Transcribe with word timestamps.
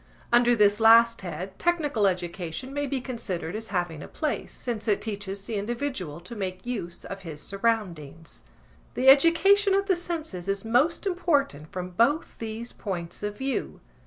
Under 0.33 0.55
this 0.55 0.79
last 0.79 1.21
head 1.21 1.59
technical 1.59 2.07
education 2.07 2.73
may 2.73 2.87
be 2.87 2.99
considered 2.99 3.55
as 3.55 3.67
having 3.67 4.01
a 4.01 4.07
place, 4.07 4.51
since 4.51 4.87
it 4.87 4.99
teaches 4.99 5.45
the 5.45 5.57
individual 5.57 6.19
to 6.21 6.35
make 6.35 6.65
use 6.65 7.05
of 7.05 7.21
his 7.21 7.39
surroundings. 7.39 8.43
The 8.95 9.09
education 9.09 9.75
of 9.75 9.85
the 9.85 9.95
senses 9.95 10.47
is 10.47 10.65
most 10.65 11.05
important 11.05 11.71
from 11.71 11.91
both 11.91 12.35
these 12.39 12.73
points 12.73 13.21
of 13.21 13.37
view. 13.37 13.79